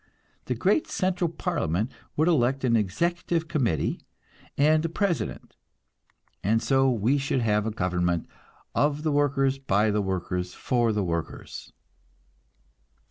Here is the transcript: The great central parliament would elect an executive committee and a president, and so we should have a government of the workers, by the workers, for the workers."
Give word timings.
The 0.45 0.55
great 0.55 0.87
central 0.87 1.29
parliament 1.29 1.91
would 2.17 2.27
elect 2.27 2.63
an 2.63 2.75
executive 2.75 3.47
committee 3.47 4.01
and 4.57 4.83
a 4.83 4.89
president, 4.89 5.55
and 6.43 6.59
so 6.59 6.89
we 6.89 7.19
should 7.19 7.41
have 7.41 7.67
a 7.67 7.69
government 7.69 8.27
of 8.73 9.03
the 9.03 9.11
workers, 9.11 9.59
by 9.59 9.91
the 9.91 10.01
workers, 10.01 10.55
for 10.55 10.91
the 10.91 11.03
workers." 11.03 11.71